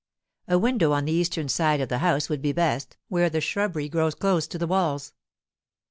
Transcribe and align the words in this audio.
A 0.47 0.57
window 0.57 0.93
on 0.93 1.05
the 1.05 1.11
eastern 1.11 1.47
side 1.47 1.79
of 1.79 1.87
the 1.89 1.99
house 1.99 2.27
would 2.27 2.41
be 2.41 2.53
best, 2.53 2.97
where 3.07 3.29
the 3.29 3.39
shrubbery 3.39 3.87
grows 3.87 4.15
close 4.15 4.47
to 4.47 4.57
the 4.57 4.65
walls. 4.65 5.13